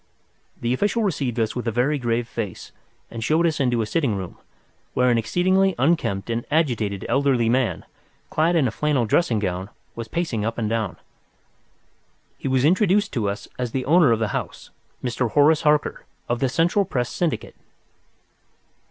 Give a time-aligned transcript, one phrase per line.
[0.59, 2.71] The official received us with a very grave face
[3.11, 4.35] and showed us into a sitting room,
[4.95, 7.85] where an exceedingly unkempt and agitated elderly man,
[8.31, 10.97] clad in a flannel dressing gown, was pacing up and down.
[12.39, 15.29] He was introduced to us as the owner of the house—Mr.
[15.33, 17.53] Horace Harker, of the Central Press Syndicate.